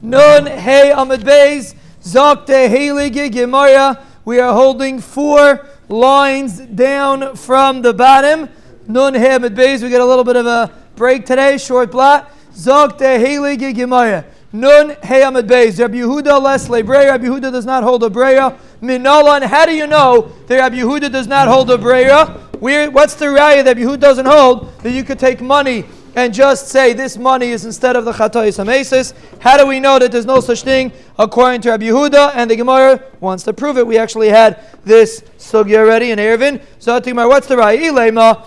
[0.00, 4.00] Nun Hey Amid Beis Zokte Heilige Gemara.
[4.24, 8.48] We are holding four lines down from the bottom.
[8.86, 9.82] Nun Hey Amid Beis.
[9.82, 12.30] We get a little bit of a break today, short blot.
[12.52, 14.24] Zokte Heilige Gemara.
[14.52, 15.80] Nun Hey Amid Beis.
[15.80, 17.08] Rabbi Yehuda Les Lebreya.
[17.08, 18.56] Rabbi Yehuda does not hold a breya.
[18.80, 19.42] Minalan.
[19.42, 22.38] How do you know that Rabbi Yehuda does not hold a breya?
[22.60, 25.84] What's the raya that Yehuda doesn't hold that you could take money
[26.18, 29.14] and just say this money is instead of the Chatois Amesis.
[29.38, 32.32] How do we know that there's no such thing according to Rabbi Yehuda?
[32.34, 33.86] And the Gemara wants to prove it.
[33.86, 36.60] We actually had this sugya already in Erevin.
[36.80, 36.94] So
[37.28, 38.44] what's the Ra'ilema?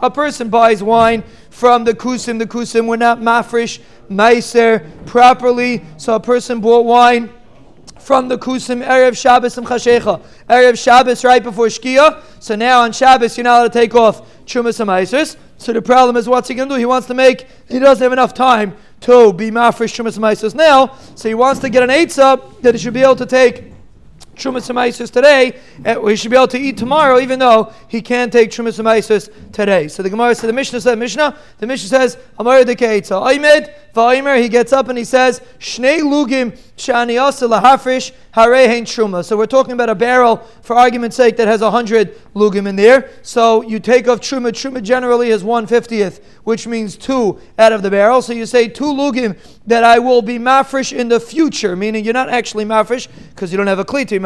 [0.00, 2.40] A person buys wine from the kusim.
[2.40, 5.84] The kusim were not mafresh, meiser properly.
[5.96, 7.30] So a person bought wine
[8.08, 10.22] from the Kusim Erev Shabbos and Chashecha.
[10.48, 12.22] Erev Shabbos right before Shkia.
[12.40, 16.16] So now on Shabbos you're not allowed to take off Chumas and So the problem
[16.16, 16.78] is what's he going to do?
[16.78, 20.96] He wants to make, he doesn't have enough time to be Mafresh Chumas and now.
[21.16, 23.74] So he wants to get an Eitzah that he should be able to take
[24.38, 28.32] Trumas Amaisis today, eh, he should be able to eat tomorrow, even though he can't
[28.32, 29.88] take Trumas Amaisis today.
[29.88, 33.20] So the Gemara said, the Mishnah said, Mishnah, the Mishnah says, Amar de Keitza.
[33.20, 39.24] Aymed, Va'imer, he gets up and he says, Shnei Lugim Shani Lahafrish Harehain Truma.
[39.24, 43.10] So we're talking about a barrel, for argument's sake, that has 100 Lugim in there.
[43.22, 44.52] So you take off Truma.
[44.52, 48.22] Truma generally is 150th, which means two out of the barrel.
[48.22, 52.14] So you say two Lugim that I will be mafresh in the future, meaning you're
[52.14, 54.24] not actually mafresh because you don't have a kli to be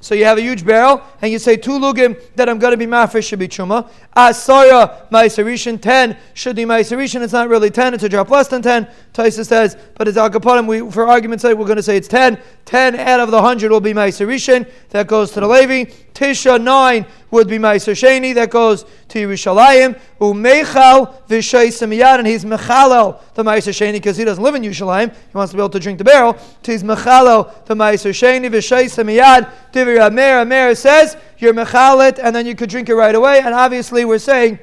[0.00, 2.76] So you have a huge barrel and you say two Lugim that I'm going to
[2.76, 3.88] be mafresh should be Truma.
[4.16, 7.22] Asara Maisarishan, 10 should be Maisarishan.
[7.22, 8.88] It's not really 10, it's a drop less than 10.
[9.12, 10.30] Taisa says, but it's Al
[10.64, 12.40] We, for argument's sake, we're going to say it's 10.
[12.64, 14.66] 10 out of the 100 will be Meiser Rishon.
[14.88, 15.90] That goes to the Levi.
[16.14, 18.34] Tisha, 9 would be Meiser Sheni.
[18.34, 20.00] That goes to Yerushalayim.
[20.18, 22.20] Umechal Vishay Simiyad.
[22.20, 25.12] And he's Mechalel, the Meiser Sheni, because he doesn't live in Yerushalayim.
[25.12, 26.38] He wants to be able to drink the barrel.
[26.64, 28.48] He's Mechalel, the Meiser Sheni.
[28.50, 29.52] Vishay Simiyad.
[29.72, 30.40] Divir Amer.
[30.40, 33.40] Amer says, you're Mechalet, and then you could drink it right away.
[33.40, 34.58] And obviously, we're saying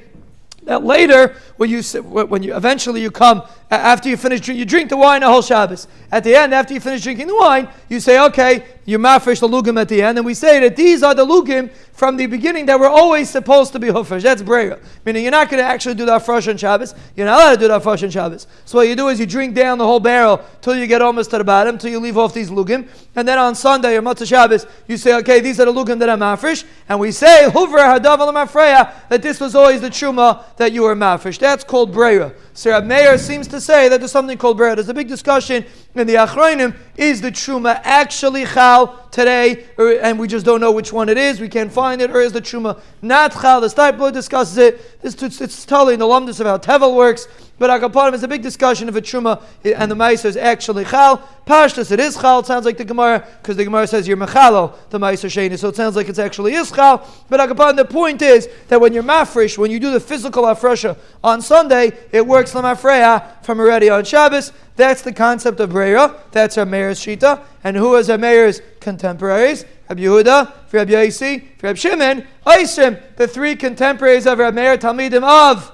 [0.78, 5.22] later, when you when you eventually you come after you finish you drink the wine
[5.22, 5.88] a whole Shabbos.
[6.10, 9.48] At the end, after you finish drinking the wine, you say, okay, you mafresh the
[9.48, 11.70] lugim at the end, and we say that these are the lugim
[12.00, 14.22] from the beginning that we're always supposed to be hufresh.
[14.22, 14.82] That's breya.
[15.04, 16.94] Meaning you're not going to actually do that fresh on Shabbos.
[17.14, 18.46] You're not allowed to do that fresh on Shabbos.
[18.64, 21.28] So what you do is you drink down the whole barrel till you get almost
[21.32, 24.26] to the bottom, till you leave off these lugim, and then on Sunday or Matzah
[24.26, 27.98] Shabbos, you say, okay, these are the lugim that are mafresh, and we say huvra
[27.98, 31.38] hadav mafreya that this was always the truma that you were mafresh.
[31.38, 32.34] That's called breya.
[32.60, 34.74] So Rab Meir seems to say that there's something called Breira.
[34.74, 36.76] There's a big discussion in the Achronim.
[36.94, 39.64] Is the Truma actually Chal today?
[39.78, 41.40] Or, and we just don't know which one it is.
[41.40, 42.10] We can't find it.
[42.10, 43.60] Or is the Truma not Chal?
[43.60, 45.02] The Steipler discusses it.
[45.02, 47.26] This, it's, it's totally in the Lumdus of how Tevel works.
[47.60, 51.18] But Akapanim is a big discussion if a Truma and the Meiser is actually Chal.
[51.46, 52.38] Pashtas, it is Chal.
[52.38, 55.58] It sounds like the Gemara, because the Gemara says you're Mechalo, the Meiser Sheni.
[55.58, 57.06] So it sounds like it's actually is Chal.
[57.28, 60.96] But Akapanim, the point is that when you're Mafresh, when you do the physical Afresha
[61.22, 64.52] on Sunday, it works Lamafreya from already on Shabbos.
[64.76, 66.18] That's the concept of Breira.
[66.32, 67.42] That's our mayor's Shita.
[67.62, 69.64] And who is our mayor's contemporaries?
[69.88, 75.72] Rabbi Yehuda, Rabbi Yaisi, Rabbi Shimon, Aisim, the three contemporaries of Rabbi Meir, Talmidim of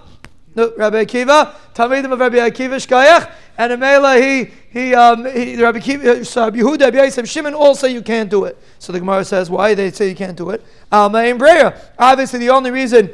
[0.54, 5.78] no, Rabbi Akiva, Talmidim of Rabbi Akiva Shkayach, and Amela, he, he, um, he, Rabbi
[5.78, 8.58] Akiva, uh, so Rabbi Yehuda, Rabbi Yisrael, Shimon all say you can't do it.
[8.78, 10.64] So the Gemara says, why they say you can't do it?
[10.90, 11.78] Alma Breya.
[11.98, 13.10] Obviously, the only reason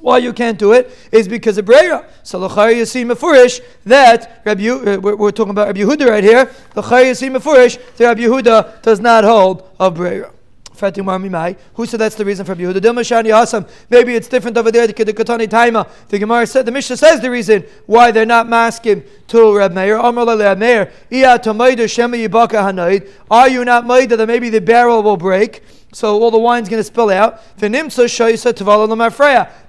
[0.00, 2.04] why you can't do it is because of Breya.
[2.22, 6.46] So Lachari Yasim Mefurish that Rabbi, uh, we're, we're, talking about Rabbi Yehuda right here.
[6.74, 10.32] Lachari Yasim Mefurish that Rabbi Yehuda does not hold of Breya.
[10.80, 13.68] Who said that's the reason for Yehuda?
[13.90, 14.86] Maybe it's different over there.
[14.86, 15.86] The Katani Taima.
[16.08, 19.98] The Gemara said the Mishnah says the reason why they're not masking to Reb Meir.
[19.98, 20.10] Are
[23.48, 25.62] you not made that maybe the barrel will break?
[25.92, 27.42] So all the wine's going to spill out.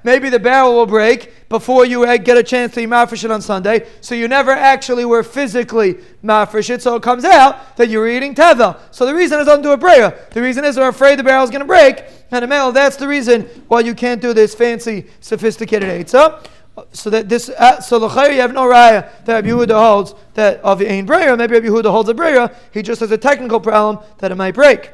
[0.03, 3.87] Maybe the barrel will break before you get a chance to mafresh it on Sunday.
[4.01, 6.83] So you never actually were physically mafresh it.
[6.83, 8.79] So it comes out that you were eating teva.
[8.91, 10.27] So the reason is undo a prayer.
[10.31, 12.03] The reason is they're afraid the barrel is going to break.
[12.29, 16.45] And a male, that's the reason why you can't do this fancy, sophisticated eitzah.
[16.93, 20.61] So that this, uh, so l'chayr you have no raya that Rabbi Yehuda holds that
[20.61, 21.37] of ain breyer.
[21.37, 22.55] Maybe Rabbi Yehuda holds a breyer.
[22.71, 24.91] He just has a technical problem that it might break.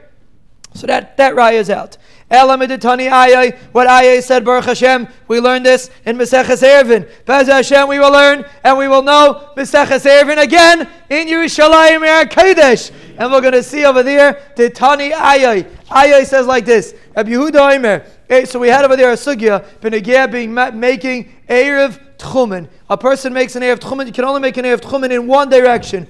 [0.74, 1.98] So that, that raya is out.
[2.30, 7.10] Elamiditani ayay, what ayay said, Baruch Hashem, we learned this in Maseches Erevin.
[7.25, 12.92] Bez Hashem, we will learn and we will know Maseches Erevin again in Yerushalayim Kodesh.
[13.18, 15.64] And we're going to see over there the Tani ayay.
[15.88, 18.06] Ayay says like this, Rabbi Yehuda Omer.
[18.30, 22.68] Eh, so we had over there a sugya, Benegir being making Erev Tchumen.
[22.90, 25.50] A person makes an Erev Tchumen, you can only make an Erev Tchumen in one
[25.50, 26.08] direction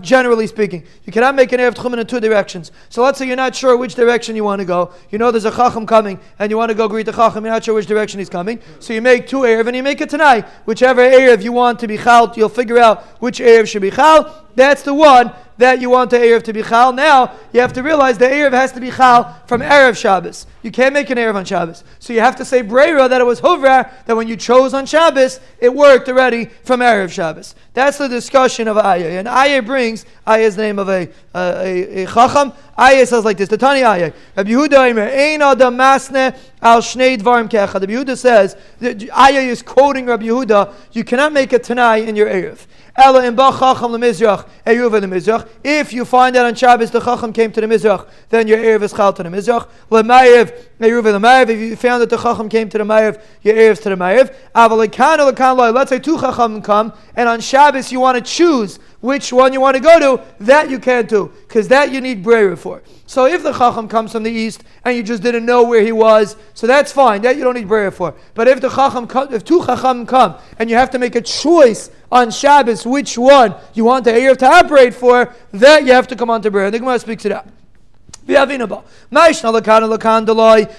[0.00, 0.84] generally speaking.
[1.04, 2.72] You cannot make an Erev Tchumen in two directions.
[2.88, 4.92] So let's say you're not sure which direction you want to go.
[5.10, 7.44] You know there's a Chacham coming and you want to go greet the Chacham.
[7.44, 8.60] You're not sure which direction he's coming.
[8.80, 10.46] So you make two Erev and you make it tonight.
[10.64, 14.46] Whichever Erev you want to be Chal, you'll figure out which Erev should be Chal.
[14.56, 16.92] That's the one that you want the Erev to be Chal.
[16.92, 20.46] Now, you have to realize the Erev has to be Chal from Erev Shabbos.
[20.62, 21.84] You can't make an Erev on Shabbos.
[21.98, 24.86] So you have to say Breira that it was Hovra, that when you chose on
[24.86, 27.54] Shabbos, it worked already from Erev Shabbos.
[27.72, 29.18] That's the discussion of Ayah.
[29.18, 32.52] And Ayah brings, Ayah is the name of a, a, a, a Chacham.
[32.78, 34.12] Ayah says like this, the Tani Ayah.
[34.36, 37.74] Rabbi Yehuda Eimer, Ein Adam Masne al Shnei Dvarim Kecha.
[37.74, 42.28] Rabbi Yehuda says, Ayah is quoting Rabbi Yehuda, you cannot make a Tanai in your
[42.28, 42.66] Erev.
[42.96, 45.48] Ella in Chacham lemizrach, Eruv lemizrach.
[45.62, 48.82] If you find that on Shabbos the Chacham came to the Mizrach, then your Erev
[48.82, 49.68] is chal to the Mizrach.
[49.90, 51.48] Lemayev, Eruv lemayev.
[51.50, 54.34] If you found that the Chacham came to the Mayev, your Erev to the Mayev.
[54.54, 55.74] Avalikan lekan.
[55.74, 59.60] Let's say two Chacham come, and on Shabbos you want to choose which one you
[59.60, 62.82] want to go to, that you can't do, because that you need Breira for.
[63.06, 65.92] So if the Chacham comes from the east and you just didn't know where he
[65.92, 68.14] was, so that's fine, that you don't need Breira for.
[68.34, 71.90] But if the Chacham, if two Chacham come and you have to make a choice
[72.12, 76.16] on Shabbos which one you want the Erev to operate for, that you have to
[76.16, 76.70] come on to Breira.
[76.70, 77.48] The Gemara speaks it up.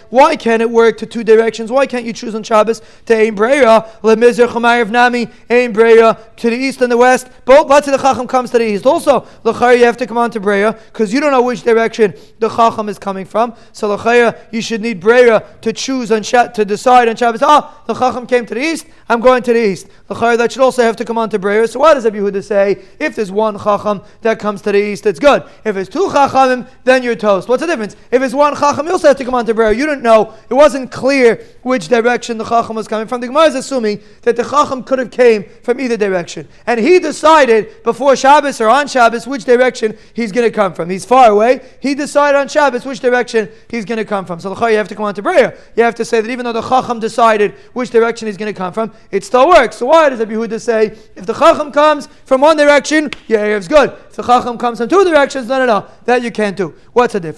[0.10, 1.72] Why can't it work to two directions?
[1.72, 6.50] Why can't you choose on Shabbos to Ein Breira, Lemizr Chamayev Nami, Ein Breira, to
[6.50, 7.28] the east and the west?
[7.46, 8.86] Both, let's say the Chacham comes to the east.
[8.86, 12.14] Also, Lachaya, you have to come on to Breira, because you don't know which direction
[12.40, 13.54] the Chacham is coming from.
[13.74, 17.42] So Lachaya, you should need Breira to choose on to decide on Shabbos.
[17.42, 19.88] Ah, the Chacham came to the east, I'm going to the east.
[20.10, 21.68] Lachaya, that should also have to come on to Breira.
[21.68, 22.82] So what does Rabbi say?
[23.00, 25.44] If there's one Chacham that comes to the east, it's good.
[25.66, 27.41] If it's two Chachamim, then you're toast.
[27.48, 27.96] What's the difference?
[28.12, 29.76] If it's one Chacham, you also have to come on to Breira.
[29.76, 30.34] You didn't know.
[30.50, 33.22] It wasn't clear which direction the Chacham was coming from.
[33.22, 36.48] The Gemara is assuming that the Chacham could have came from either direction.
[36.68, 40.90] And he decided before Shabbos or on Shabbos which direction he's going to come from.
[40.90, 41.62] He's far away.
[41.80, 44.40] He decided on Shabbos which direction he's going to come from.
[44.40, 45.58] So you have to come on to Breira.
[45.76, 48.58] You have to say that even though the Chacham decided which direction he's going to
[48.58, 49.78] come from, it still works.
[49.78, 53.68] So why does Rabbi Yehuda say if the Chacham comes from one direction, yeah, it's
[53.68, 53.92] good.
[54.10, 56.76] If the Chacham comes from two directions, no, no, no, that you can't do.
[56.94, 57.31] What's the difference?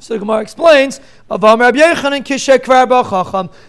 [0.00, 1.00] So the Gemara explains,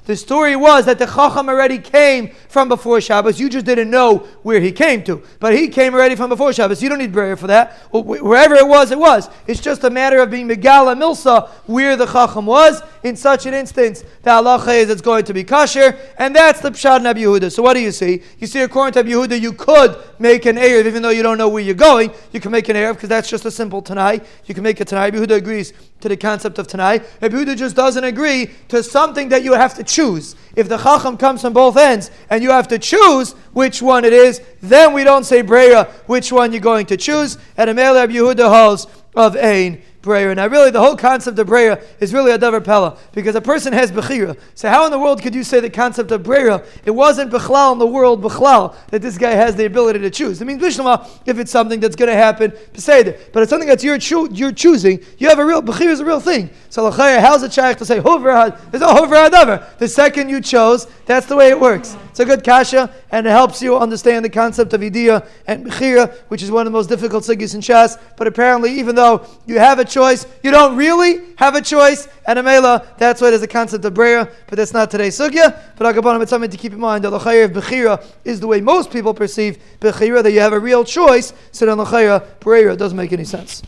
[0.05, 3.39] the story was that the Chacham already came from before Shabbos.
[3.39, 5.23] You just didn't know where he came to.
[5.39, 6.83] But he came already from before Shabbos.
[6.83, 7.73] You don't need Breira for that.
[7.91, 9.29] Wherever it was, it was.
[9.47, 12.81] It's just a matter of being Megala Milsa where the Chacham was.
[13.03, 15.97] In such an instance, the halacha is it's going to be kosher.
[16.17, 17.51] And that's the Pshad Nabi Yehuda.
[17.51, 18.23] So what do you see?
[18.39, 21.49] You see, according to Yehuda, you could make an Erev, even though you don't know
[21.49, 22.11] where you're going.
[22.31, 24.21] You can make an Erev because that's just a simple Tanai.
[24.45, 25.11] You can make a Tanai.
[25.11, 26.99] Yehuda agrees to the concept of Tanai.
[27.43, 30.35] Yehuda just doesn't agree to something that you have to choose.
[30.55, 34.13] If the Chacham comes from both ends and you have to choose which one it
[34.13, 37.37] is, then we don't say Breira which one you're going to choose.
[37.57, 40.35] And Amel Yehuda holds of Ain Breyer.
[40.35, 43.71] Now, really, the whole concept of Breyer is really a davar pella because a person
[43.71, 44.37] has bechira.
[44.53, 46.65] So, how in the world could you say the concept of Breyer?
[46.83, 50.41] It wasn't bechlal in the world bechlal that this guy has the ability to choose.
[50.41, 53.17] It means bishlama if it's something that's going to happen, beseder.
[53.31, 54.99] But it's something that's you're, cho- you're choosing.
[55.19, 56.49] You have a real bechira is a real thing.
[56.73, 58.59] So, lachaya, how's it shaykh to say hover?
[58.71, 59.77] There's no hover adavar.
[59.77, 61.95] The second you chose, that's the way it works.
[62.09, 66.11] It's a good kasha, and it helps you understand the concept of idea and bechira,
[66.29, 68.01] which is one of the most difficult sigis in Shas.
[68.17, 70.25] But apparently, even though you have a choice.
[70.41, 72.07] You don't really have a choice.
[72.25, 75.55] And Amela, that's why there's a concept of Breya, but that's not today's sugya.
[75.77, 77.03] But Agabanim, it's something to keep in mind.
[77.03, 80.83] The of Bechira is the way most people perceive Bechira, that you have a real
[80.83, 81.33] choice.
[81.51, 83.61] So then Lachayr, Breya doesn't make any sense.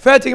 [0.00, 0.30] Okay,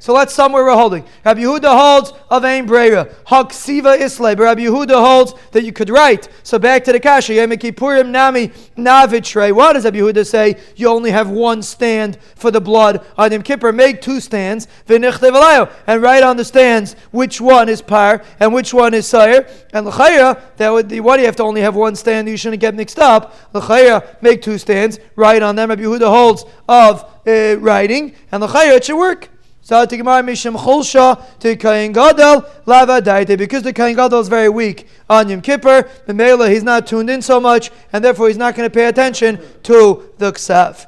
[0.00, 1.04] so let's we're holding.
[1.24, 3.14] Rabbi Yehuda holds of Ein Breira.
[3.26, 4.34] Haksiva Islay.
[4.34, 6.28] Rabbi Yehuda holds that you could write.
[6.42, 7.46] So back to the Kasha.
[7.76, 9.54] Purim Nami Navitre.
[9.54, 10.56] What does Rabbi Yehuda say?
[10.74, 13.72] You only have one stand for the blood on Yom Kippur.
[13.72, 14.66] Make two stands.
[14.88, 19.48] And write on the stands which one is par and which one is sire.
[19.72, 22.28] And l'chayra, that would be, you have to only have one stand?
[22.28, 23.32] You shouldn't get mixed up.
[23.54, 24.98] L'chayra, make two stands.
[25.14, 25.68] Write on them.
[25.68, 26.96] Rabbi Yehuda holds of
[27.26, 29.28] uh, writing, and the it should work.
[29.60, 34.28] So to Gemara Mishim Cholsha to Kain Gadol Lava Daite because the Kain Gadol is
[34.28, 35.90] very weak on Yom Kippur.
[36.06, 38.86] The Mela he's not tuned in so much, and therefore he's not going to pay
[38.86, 40.86] attention to the Ksav.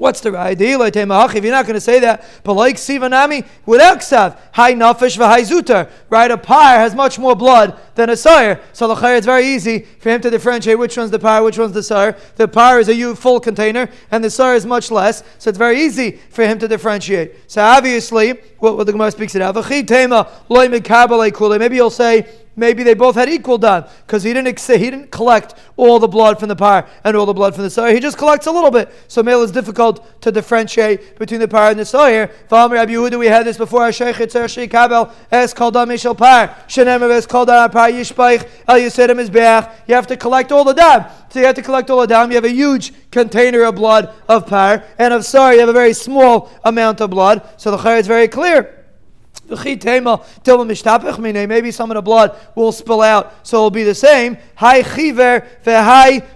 [0.00, 0.80] What's the idea?
[0.80, 5.46] If you're not going to say that, but like Sivanami, without Ksav, high nafish v'high
[5.46, 6.30] zutar, right?
[6.30, 8.62] A pyre has much more blood than a sire.
[8.72, 11.74] So the it's very easy for him to differentiate which one's the pyre, which one's
[11.74, 12.16] the sire.
[12.36, 15.22] The pyre is a full container, and the sire is much less.
[15.36, 17.50] So it's very easy for him to differentiate.
[17.50, 19.54] So obviously, what, what the Gemara speaks it out.
[21.60, 22.26] Maybe you'll say
[22.56, 26.38] maybe they both had equal dam because he didn't he didn't collect all the blood
[26.38, 27.92] from the par and all the blood from the soyer.
[27.92, 28.92] He just collects a little bit.
[29.08, 32.30] So male is difficult to differentiate between the par and the soyer.
[32.48, 33.82] V'amir Rabbi Yehuda, we had this before.
[33.82, 38.76] Hasheichet tzarshi kabel es kol dam mishal par shenem es kol dam par yishpaich el
[38.76, 39.30] yisedem is
[39.86, 41.06] You have to collect all the dam.
[41.30, 42.30] So you have to collect all the dam.
[42.30, 45.54] You have a huge container of blood of par and of soyer.
[45.54, 47.48] You have a very small amount of blood.
[47.56, 48.79] So the chayr is very clear.
[49.50, 54.38] Maybe some of the blood will spill out, so it'll be the same.
[54.54, 55.44] High chiver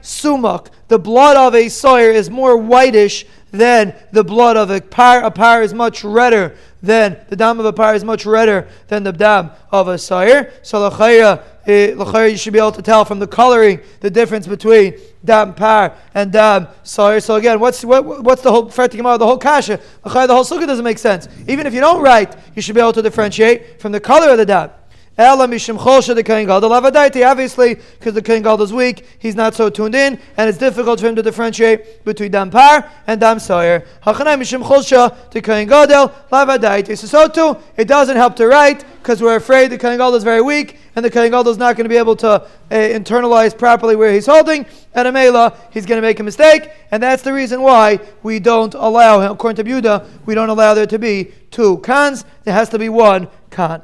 [0.03, 0.69] sumak.
[0.89, 3.25] The blood of a sawyer is more whitish
[3.55, 5.23] than the blood of a par.
[5.23, 9.05] A par is much redder than the dam of a par is much redder than
[9.05, 10.53] the dam of a sire.
[10.63, 14.47] So the chayra uh, you should be able to tell from the coloring the difference
[14.47, 14.95] between
[15.25, 17.21] dam par and dam sire.
[17.21, 19.81] So again, what's what, what's the whole the whole kasha?
[20.03, 21.29] The whole sukkah doesn't make sense.
[21.49, 24.39] Even if you don't write, you should be able to differentiate from the color of
[24.39, 24.71] the dam.
[25.17, 27.25] Ella mishim cholsha the kohen gadol lavadaiti.
[27.25, 30.99] Obviously, because the kohen gadol is weak, he's not so tuned in, and it's difficult
[30.99, 33.87] for him to differentiate between dam par and dam sawyer.
[34.03, 36.99] Hachanai mishim cholsha the kohen gadol lavadaiti.
[36.99, 40.43] So, too, it doesn't help to write because we're afraid the kohen gadol is very
[40.43, 43.95] weak, and the kohen gadol is not going to be able to uh, internalize properly
[43.95, 47.63] where he's holding, and Amela, he's going to make a mistake, and that's the reason
[47.63, 49.31] why we don't allow him.
[49.31, 52.25] According to Buda, we don't allow there to be two cons.
[52.43, 53.83] There has to be one con.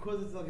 [0.00, 0.49] because it's like a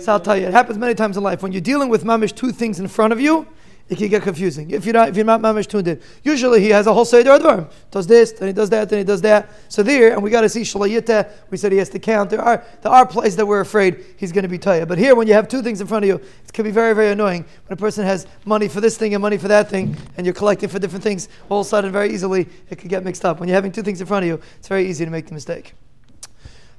[0.00, 1.42] So I'll tell you, it happens many times in life.
[1.42, 3.46] When you're dealing with mamish two things in front of you,
[3.88, 4.70] it can get confusing.
[4.70, 7.30] If you're not, if you're not mamish tuned in, usually he has a whole seder
[7.30, 7.70] advarim.
[7.90, 9.50] Does this, then he does that, then he does that.
[9.68, 11.30] So there, and we got to see shalayita.
[11.50, 12.30] We said he has to count.
[12.30, 14.88] There are there are places that we're afraid he's going to be tired.
[14.88, 16.94] But here, when you have two things in front of you, it can be very
[16.94, 19.96] very annoying when a person has money for this thing and money for that thing,
[20.16, 21.28] and you're collecting for different things.
[21.50, 23.38] All of a sudden, very easily, it could get mixed up.
[23.38, 25.34] When you're having two things in front of you, it's very easy to make the
[25.34, 25.74] mistake.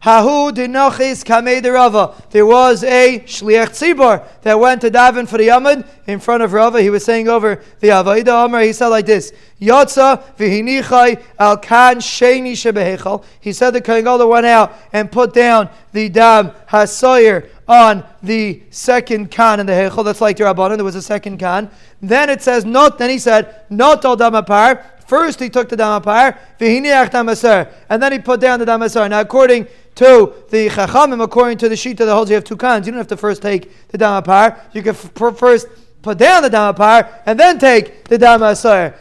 [0.01, 2.13] Hahu dinachis kamei Rava.
[2.29, 6.53] There was a shliach tzibor that went to daven for the Yamad in front of
[6.53, 6.81] Rava.
[6.81, 8.61] He was saying over the Avaida Amar.
[8.61, 13.23] He said like this: Yotza v'hinichai al kan sheni shebehechal.
[13.39, 18.61] He said the Kohen Gadol went out and put down the dam hasoyer on the
[18.69, 20.05] second kan in the hechal.
[20.05, 20.75] That's like the Rabbanon.
[20.75, 21.71] There was a second kan.
[22.01, 22.99] Then it says not.
[22.99, 24.83] Then he said not al damapar.
[25.07, 29.07] First he took the damapar, v'hiniach damaser, and then he put down the damaser.
[29.07, 32.85] Now according to the Chachamim, according to the Shita that holds you have two kinds.
[32.85, 34.59] You don't have to first take the Damapar.
[34.73, 35.67] You can f- first
[36.05, 38.55] put down the Damapar and then take the Dama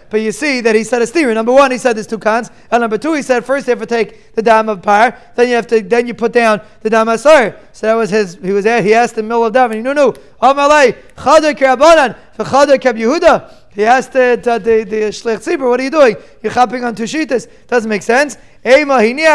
[0.09, 1.35] But you see that he said a theory.
[1.35, 2.51] Number one, he said there's two cons.
[2.71, 5.67] And number two, he said first you have to take the Damapar, then you have
[5.67, 8.95] to then you put down the Dama So that was his, he was there, he
[8.95, 13.53] asked the middle of davening, no, no, Amalei, Chadar Kirabanan, Yehuda.
[13.75, 16.17] He asked the, the, the, Shlech Tzibur, what are you doing?
[16.43, 17.49] You're hopping on two sheetas.
[17.67, 18.37] Doesn't make sense.
[18.65, 19.27] According to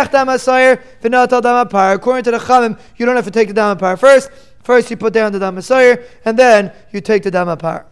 [2.31, 4.31] the Chamim, you don't have to take the Damapar first.
[4.63, 7.85] First you put down the Damasayir, and then you take the Damapar.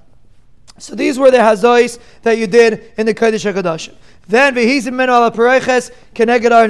[0.79, 3.95] So these were the hazois that you did in the Kodesh HaKadoshim.
[4.27, 6.67] Then v'hizim min ala pareiches keneged ar.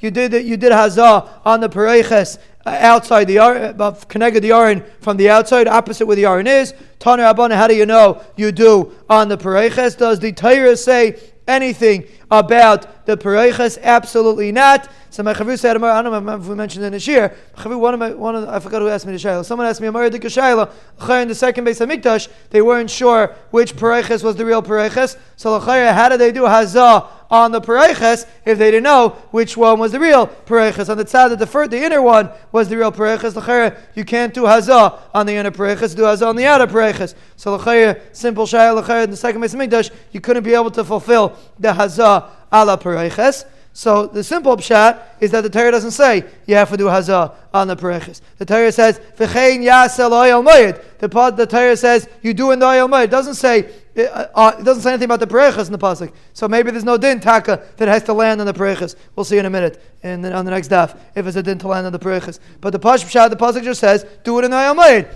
[0.00, 4.50] You did you did hazah on the pareiches uh, outside the yarin, uh, connected the
[4.50, 6.74] yarin from the outside, opposite where the yarin is.
[6.98, 9.96] Tana Abana, how do you know you do on the pareiches?
[9.96, 13.78] Does the Torah say anything about the Pareichas?
[13.82, 14.88] Absolutely not.
[15.12, 17.36] So my Chavu said, I don't know if we mentioned in the year.
[17.56, 19.44] Chavu, one of my, one of the, I forgot who asked me the Shaila.
[19.44, 23.36] Someone asked me, Amar Dika Shaila, in the second base of Mikdash, they weren't sure
[23.50, 25.18] which Pareichas was the real Pareichas.
[25.36, 29.78] So how did they do Hazah on the Pareichas if they didn't know which one
[29.78, 30.88] was the real Pareichas?
[30.88, 33.36] On the that the first, the inner one was the real Pareichas.
[33.36, 37.14] L'chayra, you can't do Hazah on the inner Pareichas, do Hazah on the outer Pareichas.
[37.36, 40.84] So l'chayra, simple l'chayra, in the second base of Mikdash, you couldn't be able to
[40.84, 43.44] fulfill the Hazah ala Pareiches.
[43.74, 47.34] So the simple pshat is that the Torah doesn't say you have to do hazah
[47.54, 48.20] on the pareches.
[48.36, 50.82] The Torah says v'chein yasel oil moed.
[50.98, 53.04] The part the Torah says you do in the oil moed.
[53.04, 55.78] It doesn't say it, uh, uh, it doesn't say anything about the pareches in the
[55.78, 56.12] pasuk.
[56.34, 58.94] So maybe there's no din taka that has to land on the pareches.
[59.16, 61.68] We'll see in a minute and on the next daf if it's a din to
[61.68, 62.40] land on the pareches.
[62.60, 65.08] But the pash pshat the pasuk just says do it in the oil moed.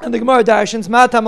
[0.00, 1.24] And the Gemara darshans matam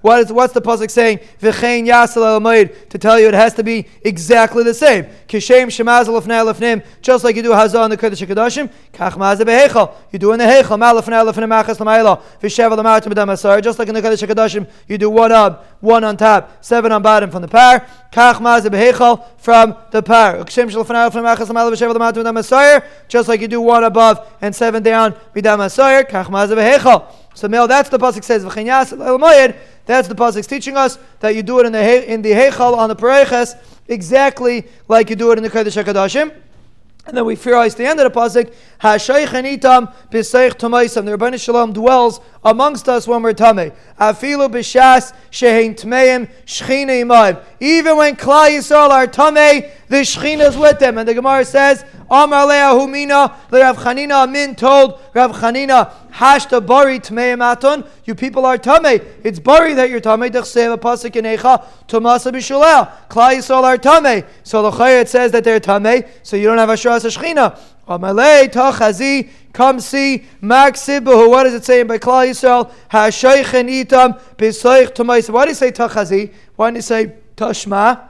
[0.00, 1.20] What is what's the pasuk saying?
[1.40, 5.06] V'chein yasel to tell you it has to be exactly the same.
[5.28, 6.84] Kishem shemaz lefnei lefnim.
[7.00, 8.70] Just like you do hazah in the kodesh hakadoshim.
[8.92, 9.94] Kach mazah behechal.
[10.10, 10.78] You do in the hechal.
[10.80, 12.20] Ma lefnei lefnim machas l'mayla.
[12.40, 13.60] V'sheva l'matim b'dam asar.
[13.60, 17.02] Just like in the kodesh hakadoshim, you do one up, one on top, seven on
[17.02, 17.86] bottom from the par.
[18.12, 20.38] Kach mazah behechal from the par.
[20.38, 21.70] Kishem lefnei lefnim machas l'mayla.
[21.70, 22.84] V'sheva l'matim B'damasar.
[23.06, 26.02] Just like you do one above and seven down b'dam asar.
[26.02, 27.06] Kach mazah behechal.
[27.34, 29.54] So male, that's the pasuk says v'chenyas el
[29.86, 32.76] That's the pasuk teaching us that you do it in the he- in the heichal
[32.76, 33.54] on the pareches
[33.88, 36.32] exactly like you do it in the kodesh hakadoshim.
[37.04, 41.04] And then we realize the end of the pasuk, Hashaych itam b'seich tomaisam.
[41.04, 43.72] The Rebbeinu Shalom dwells amongst us when we're tamei.
[43.98, 47.42] Afilu b'shas shehein tmeim shchina imayim.
[47.60, 50.98] Even when Klal Yisrael are tamei, the shchina is with them.
[50.98, 57.00] And the Gemara says, Amar Leah Humina, Rav Chanina Amin told Rav Chanina, Hashta Bari
[57.00, 59.02] Tmei Maton, you people are Tamei.
[59.24, 60.74] It's Bari that you're Tamei, Dechsev
[61.16, 62.92] in Eicha, Tomasa Bishulel.
[63.08, 64.26] Klal Yisrael are Tamei.
[64.42, 67.58] So the Chayat says that they're Tamei, so you don't have Ashras Shechina.
[67.98, 71.30] Amalei Tachazi, come see Maksibahu.
[71.30, 72.72] What does it say in by Klal Yisrael?
[72.90, 75.30] Hashaykhen Itam, Bisoich Tomais.
[75.30, 76.32] Why do you say Tachazi?
[76.56, 78.08] Why do you say Tashma?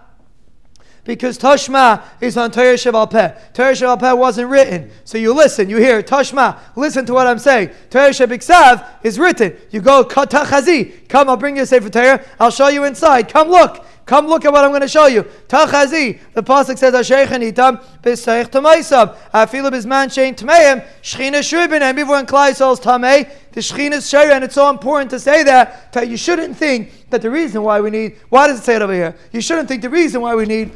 [1.05, 3.35] because Tashma is on Torah Sheval Peh.
[3.53, 4.91] Torah Sheval Peh wasn't written.
[5.05, 7.71] So you listen, you hear Tashma, listen to what I'm saying.
[7.91, 9.57] Torah Shebiksav is written.
[9.71, 13.29] You go Tachazi, come, I'll bring you a Sefer Torah, I'll show you inside.
[13.29, 13.85] Come look.
[14.05, 15.23] Come look at what I'm going to show you.
[15.49, 16.19] Tachazi.
[16.35, 21.81] The pasuk says, "Asheichan itam b'seich tamaisam." Afilu bizman shein tmeim shchina shubin.
[21.81, 25.45] And before in Klai Yisrael's tamei, the shchina is and it's so important to say
[25.45, 28.17] that that you shouldn't think that the reason why we need.
[28.29, 29.15] Why does it say it over here?
[29.31, 30.73] You shouldn't think the reason why we need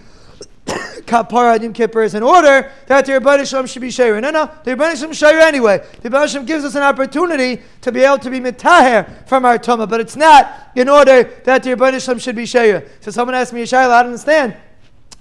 [1.06, 4.20] Kapara Yom Kippur is in order that the Rebbeinu Shalom should be Shayer.
[4.20, 5.78] No, no, the Rebbeinu Shalom Shayer anyway.
[6.02, 9.58] The Rebbeinu Shalom gives us an opportunity to be able to be mitaher from our
[9.58, 12.88] Tumah, but it's not in order that the Rebbeinu Shalom should be Shayer.
[13.00, 14.56] So someone asked me, Yeshayla, I don't understand.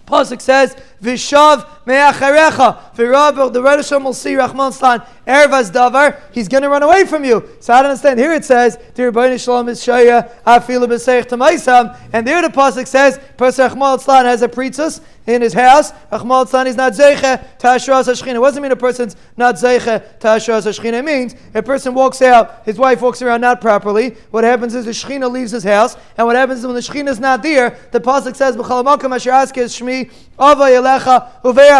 [0.08, 6.18] Pasuk says, "Vishav me'acharecha." V'rab the Rebbe Shalom will see Rahman Stan ervas davar.
[6.32, 7.44] He's going to run away from you.
[7.60, 8.20] So I don't understand.
[8.20, 12.88] Here it says, "The Rebbeinu Shalom is shaya afilu b'seich tamaisam," and there the pasuk
[12.88, 15.92] says, "Person Rahman Stan has a priestess in his house.
[16.12, 20.66] Rahman Stan is not zeiche tashras hashchina." It doesn't mean a person's not zeiche tashras
[20.66, 21.00] hashchina.
[21.00, 24.16] It means a person walks out, his wife walks around not properly.
[24.32, 27.10] What happens is the shchina leaves his house, and what happens is when the shchina
[27.10, 31.28] is not there, the pasuk says, "B'chalamakam asher askes shmi ava yelecha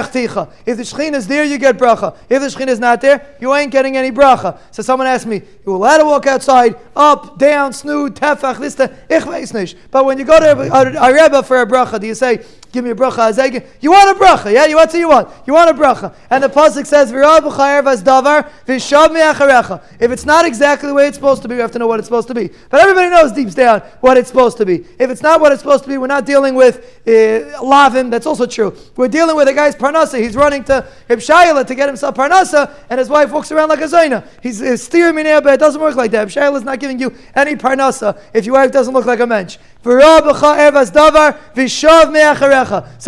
[0.04, 2.16] uveachticha." If the shchina is there, you get bracha.
[2.30, 4.58] If the shchina is not there, you ain't getting any bracha.
[4.72, 8.80] So someone asked me, "You will allowed to walk outside, up, down, snood, tefach, this,
[9.10, 12.08] ich weiß nicht." But when you go to a, a, rebbe for a bracha, do
[12.08, 12.40] you say,
[12.72, 13.64] "Give me a bracha"?
[13.82, 14.66] You want a bracha, yeah?
[14.66, 15.30] You what do you want?
[15.46, 18.52] You want a bracha, and the pasuk says, davar
[20.00, 22.00] If it's not exactly the way it's supposed to be, we have to know what
[22.00, 22.50] it's supposed to be.
[22.70, 24.86] But everybody knows deep down what it's supposed to be.
[25.00, 28.10] If it's not what it's supposed to be, we're not dealing with uh, lavim.
[28.10, 28.76] That's also true.
[28.96, 30.20] We're dealing with a guy's parnasa.
[30.22, 33.86] He's running to Ibshayla to get himself parnasa, and his wife walks around like a
[33.86, 34.28] zaina.
[34.42, 36.28] He's, steering me but it doesn't work like that.
[36.28, 39.58] Ibshayla is not giving you any parnasa if your wife doesn't look like a mensch.
[39.84, 39.92] So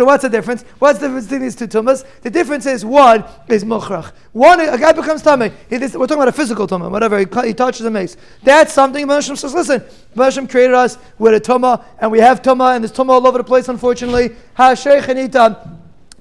[0.04, 0.62] what's the difference?
[0.78, 2.04] What's the difference between these two tumas?
[2.20, 4.12] The difference is one is mukhrach.
[4.32, 5.50] One, a guy becomes tummy.
[5.70, 7.18] We're talking about a physical tumah, whatever.
[7.18, 8.16] He, he touches a mace.
[8.44, 9.82] That's something Hashem says, listen,
[10.16, 13.38] Hashem created us with a tumah, and we have tumah, and there's tumah all over
[13.38, 14.36] the place, unfortunately.
[14.54, 14.74] Ha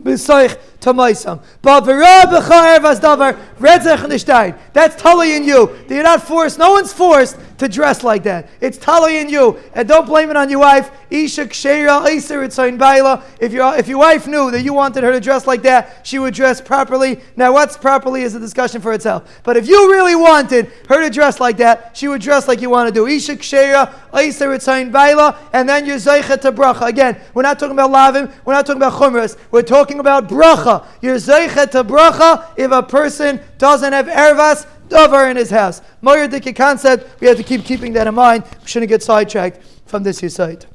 [0.02, 1.42] B'soich tamaisam.
[4.74, 5.76] That's totally in you.
[5.90, 6.60] You're not forced.
[6.60, 8.50] No one's forced to dress like that.
[8.62, 9.60] It's totally in you.
[9.74, 10.92] And don't blame it on your wife.
[11.10, 13.24] Isha ksheira iser itzayin baila.
[13.40, 16.20] If your if your wife knew that you wanted her to dress like that, she
[16.20, 17.20] would dress properly.
[17.36, 19.42] Now, what's properly is a discussion for itself.
[19.44, 22.70] But if you really wanted her to dress like that, she would dress like you
[22.70, 23.08] want to do.
[23.08, 26.88] Isha ksheira iser itzayin baila, and then you're zeicha to bracha.
[26.88, 28.32] Again, we're not talking about lavim.
[28.46, 29.38] We're not talking about chumras.
[29.50, 30.86] We're talking about bracha.
[31.02, 35.82] You're zeichet to bracha if a person doesn't have ervas davar in his house.
[36.02, 38.44] Moyer concept, we have to keep keeping that in mind.
[38.62, 40.66] We shouldn't get sidetracked from this side.